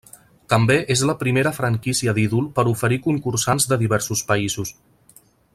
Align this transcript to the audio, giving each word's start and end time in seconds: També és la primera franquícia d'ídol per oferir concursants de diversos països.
També 0.53 0.77
és 0.95 1.03
la 1.09 1.15
primera 1.19 1.51
franquícia 1.57 2.15
d'ídol 2.19 2.49
per 2.57 2.67
oferir 2.73 2.99
concursants 3.11 3.71
de 3.73 3.81
diversos 3.87 4.29
països. 4.33 4.77